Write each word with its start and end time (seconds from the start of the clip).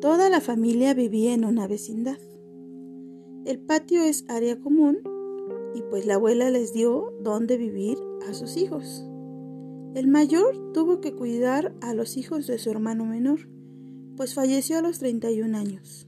Toda 0.00 0.30
la 0.30 0.40
familia 0.40 0.94
vivía 0.94 1.34
en 1.34 1.44
una 1.44 1.66
vecindad. 1.66 2.18
El 3.44 3.58
patio 3.58 4.00
es 4.00 4.24
área 4.28 4.60
común 4.60 5.00
y 5.74 5.82
pues 5.82 6.06
la 6.06 6.14
abuela 6.14 6.50
les 6.50 6.72
dio 6.72 7.12
dónde 7.20 7.56
vivir 7.56 7.98
a 8.28 8.32
sus 8.32 8.56
hijos. 8.56 9.04
El 9.96 10.06
mayor 10.06 10.72
tuvo 10.72 11.00
que 11.00 11.16
cuidar 11.16 11.74
a 11.80 11.94
los 11.94 12.16
hijos 12.16 12.46
de 12.46 12.58
su 12.58 12.70
hermano 12.70 13.06
menor, 13.06 13.48
pues 14.16 14.34
falleció 14.34 14.78
a 14.78 14.82
los 14.82 15.00
31 15.00 15.58
años. 15.58 16.06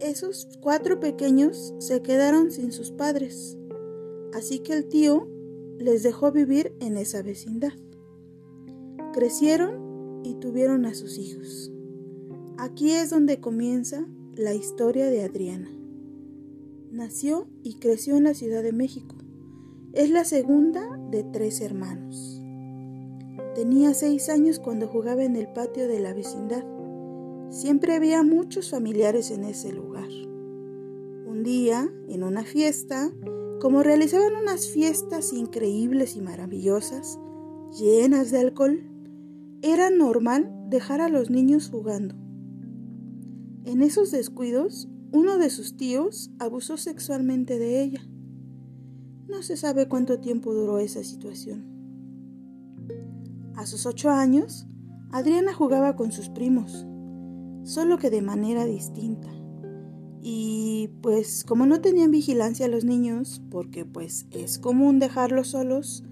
Esos 0.00 0.48
cuatro 0.60 0.98
pequeños 0.98 1.74
se 1.78 2.02
quedaron 2.02 2.50
sin 2.50 2.72
sus 2.72 2.90
padres, 2.90 3.56
así 4.34 4.58
que 4.58 4.72
el 4.72 4.88
tío 4.88 5.28
les 5.78 6.02
dejó 6.02 6.32
vivir 6.32 6.74
en 6.80 6.96
esa 6.96 7.22
vecindad. 7.22 7.72
Crecieron 9.12 9.81
y 10.24 10.34
tuvieron 10.34 10.86
a 10.86 10.94
sus 10.94 11.18
hijos. 11.18 11.72
Aquí 12.58 12.92
es 12.92 13.10
donde 13.10 13.40
comienza 13.40 14.06
la 14.34 14.54
historia 14.54 15.06
de 15.06 15.24
Adriana. 15.24 15.70
Nació 16.90 17.48
y 17.62 17.74
creció 17.74 18.16
en 18.16 18.24
la 18.24 18.34
Ciudad 18.34 18.62
de 18.62 18.72
México. 18.72 19.16
Es 19.92 20.10
la 20.10 20.24
segunda 20.24 20.98
de 21.10 21.24
tres 21.24 21.60
hermanos. 21.60 22.40
Tenía 23.54 23.92
seis 23.92 24.28
años 24.28 24.58
cuando 24.58 24.88
jugaba 24.88 25.24
en 25.24 25.36
el 25.36 25.48
patio 25.48 25.88
de 25.88 26.00
la 26.00 26.14
vecindad. 26.14 26.64
Siempre 27.50 27.94
había 27.94 28.22
muchos 28.22 28.70
familiares 28.70 29.30
en 29.30 29.44
ese 29.44 29.72
lugar. 29.72 30.08
Un 31.26 31.42
día, 31.44 31.92
en 32.08 32.22
una 32.22 32.44
fiesta, 32.44 33.12
como 33.60 33.82
realizaban 33.82 34.34
unas 34.36 34.68
fiestas 34.68 35.32
increíbles 35.32 36.16
y 36.16 36.20
maravillosas, 36.20 37.18
llenas 37.78 38.30
de 38.30 38.38
alcohol, 38.40 38.82
era 39.62 39.90
normal 39.90 40.52
dejar 40.68 41.00
a 41.00 41.08
los 41.08 41.30
niños 41.30 41.70
jugando. 41.70 42.16
En 43.64 43.80
esos 43.80 44.10
descuidos, 44.10 44.88
uno 45.12 45.38
de 45.38 45.50
sus 45.50 45.76
tíos 45.76 46.32
abusó 46.40 46.76
sexualmente 46.76 47.60
de 47.60 47.80
ella. 47.80 48.00
No 49.28 49.42
se 49.42 49.56
sabe 49.56 49.88
cuánto 49.88 50.18
tiempo 50.18 50.52
duró 50.52 50.80
esa 50.80 51.04
situación. 51.04 51.64
A 53.54 53.66
sus 53.66 53.86
ocho 53.86 54.10
años, 54.10 54.66
Adriana 55.12 55.54
jugaba 55.54 55.94
con 55.94 56.10
sus 56.10 56.28
primos, 56.28 56.84
solo 57.62 57.98
que 57.98 58.10
de 58.10 58.22
manera 58.22 58.64
distinta. 58.64 59.28
Y 60.20 60.90
pues 61.02 61.44
como 61.44 61.66
no 61.66 61.80
tenían 61.80 62.10
vigilancia 62.10 62.66
los 62.66 62.84
niños, 62.84 63.42
porque 63.50 63.84
pues 63.84 64.26
es 64.32 64.58
común 64.58 64.98
dejarlos 64.98 65.48
solos 65.48 66.02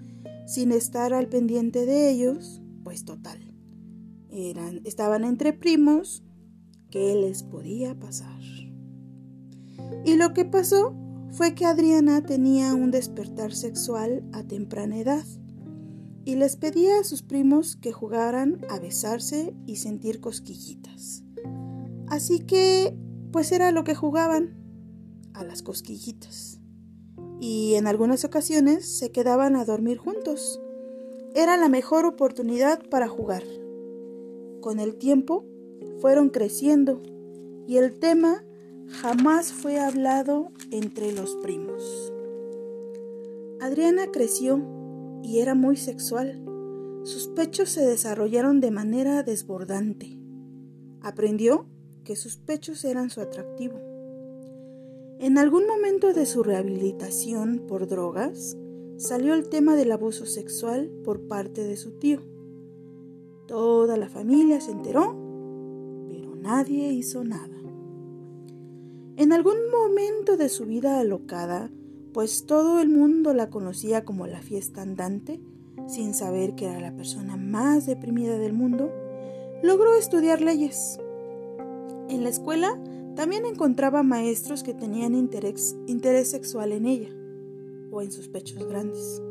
sin 0.45 0.71
estar 0.71 1.13
al 1.13 1.27
pendiente 1.27 1.85
de 1.85 2.09
ellos, 2.09 2.61
pues 2.91 3.05
total. 3.05 3.39
Eran, 4.29 4.81
estaban 4.83 5.23
entre 5.23 5.53
primos, 5.53 6.25
¿qué 6.89 7.15
les 7.15 7.41
podía 7.41 7.97
pasar? 7.97 8.41
Y 10.03 10.17
lo 10.17 10.33
que 10.33 10.43
pasó 10.43 10.93
fue 11.31 11.55
que 11.55 11.65
Adriana 11.65 12.21
tenía 12.21 12.73
un 12.73 12.91
despertar 12.91 13.53
sexual 13.53 14.25
a 14.33 14.43
temprana 14.43 14.97
edad 14.97 15.23
y 16.25 16.35
les 16.35 16.57
pedía 16.57 16.99
a 16.99 17.05
sus 17.05 17.21
primos 17.21 17.77
que 17.77 17.93
jugaran 17.93 18.59
a 18.69 18.77
besarse 18.77 19.55
y 19.65 19.77
sentir 19.77 20.19
cosquillitas. 20.19 21.23
Así 22.07 22.39
que, 22.39 22.93
pues 23.31 23.53
era 23.53 23.71
lo 23.71 23.85
que 23.85 23.95
jugaban, 23.95 24.57
a 25.33 25.45
las 25.45 25.61
cosquillitas. 25.61 26.59
Y 27.39 27.75
en 27.75 27.87
algunas 27.87 28.25
ocasiones 28.25 28.97
se 28.97 29.13
quedaban 29.13 29.55
a 29.55 29.63
dormir 29.63 29.97
juntos. 29.97 30.59
Era 31.33 31.55
la 31.55 31.69
mejor 31.69 32.05
oportunidad 32.05 32.87
para 32.89 33.07
jugar. 33.07 33.43
Con 34.59 34.79
el 34.79 34.95
tiempo 34.95 35.45
fueron 35.99 36.29
creciendo 36.29 37.01
y 37.67 37.77
el 37.77 37.97
tema 37.99 38.43
jamás 38.87 39.53
fue 39.53 39.79
hablado 39.79 40.51
entre 40.71 41.13
los 41.13 41.37
primos. 41.37 42.11
Adriana 43.61 44.07
creció 44.11 44.61
y 45.23 45.39
era 45.39 45.55
muy 45.55 45.77
sexual. 45.77 46.43
Sus 47.03 47.27
pechos 47.29 47.69
se 47.69 47.85
desarrollaron 47.85 48.59
de 48.59 48.71
manera 48.71 49.23
desbordante. 49.23 50.17
Aprendió 51.01 51.65
que 52.03 52.17
sus 52.17 52.35
pechos 52.35 52.83
eran 52.83 53.09
su 53.09 53.21
atractivo. 53.21 53.79
En 55.19 55.37
algún 55.37 55.65
momento 55.65 56.13
de 56.13 56.25
su 56.25 56.43
rehabilitación 56.43 57.63
por 57.67 57.87
drogas, 57.87 58.57
salió 59.01 59.33
el 59.33 59.49
tema 59.49 59.75
del 59.75 59.91
abuso 59.91 60.27
sexual 60.27 60.87
por 61.03 61.21
parte 61.21 61.63
de 61.63 61.75
su 61.75 61.93
tío. 61.93 62.19
Toda 63.47 63.97
la 63.97 64.09
familia 64.09 64.61
se 64.61 64.71
enteró, 64.71 65.15
pero 66.07 66.35
nadie 66.35 66.93
hizo 66.93 67.23
nada. 67.23 67.57
En 69.17 69.33
algún 69.33 69.57
momento 69.71 70.37
de 70.37 70.49
su 70.49 70.67
vida 70.67 70.99
alocada, 70.99 71.71
pues 72.13 72.45
todo 72.45 72.79
el 72.79 72.89
mundo 72.89 73.33
la 73.33 73.49
conocía 73.49 74.05
como 74.05 74.27
la 74.27 74.41
fiesta 74.41 74.83
andante, 74.83 75.41
sin 75.87 76.13
saber 76.13 76.53
que 76.53 76.67
era 76.67 76.79
la 76.79 76.95
persona 76.95 77.37
más 77.37 77.87
deprimida 77.87 78.37
del 78.37 78.53
mundo, 78.53 78.91
logró 79.63 79.95
estudiar 79.95 80.41
leyes. 80.41 80.99
En 82.07 82.23
la 82.23 82.29
escuela 82.29 82.79
también 83.15 83.47
encontraba 83.47 84.03
maestros 84.03 84.61
que 84.61 84.75
tenían 84.75 85.15
interés, 85.15 85.75
interés 85.87 86.29
sexual 86.29 86.71
en 86.71 86.85
ella 86.85 87.20
o 87.91 88.01
en 88.01 88.11
sus 88.11 88.27
pechos 88.27 88.65
grandes. 88.67 89.21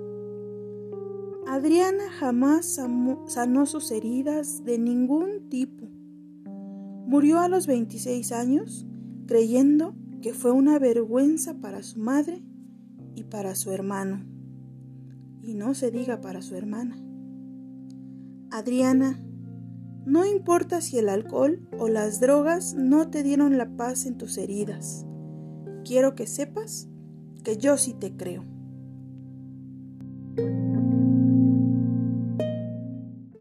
Adriana 1.46 2.10
jamás 2.10 2.78
sanó 3.26 3.66
sus 3.66 3.90
heridas 3.90 4.62
de 4.64 4.78
ningún 4.78 5.48
tipo. 5.48 5.88
Murió 7.06 7.40
a 7.40 7.48
los 7.48 7.66
26 7.66 8.30
años 8.30 8.86
creyendo 9.26 9.94
que 10.22 10.32
fue 10.32 10.52
una 10.52 10.78
vergüenza 10.78 11.54
para 11.60 11.82
su 11.82 11.98
madre 11.98 12.42
y 13.14 13.24
para 13.24 13.54
su 13.54 13.72
hermano, 13.72 14.24
y 15.42 15.54
no 15.54 15.74
se 15.74 15.90
diga 15.90 16.20
para 16.20 16.42
su 16.42 16.54
hermana. 16.54 16.96
Adriana, 18.50 19.20
no 20.06 20.24
importa 20.24 20.80
si 20.80 20.98
el 20.98 21.08
alcohol 21.08 21.68
o 21.78 21.88
las 21.88 22.20
drogas 22.20 22.74
no 22.74 23.10
te 23.10 23.22
dieron 23.22 23.58
la 23.58 23.76
paz 23.76 24.06
en 24.06 24.18
tus 24.18 24.38
heridas, 24.38 25.06
quiero 25.84 26.14
que 26.14 26.26
sepas 26.26 26.88
que 27.42 27.56
yo 27.56 27.76
sí 27.76 27.94
te 27.94 28.16
creo. 28.16 28.44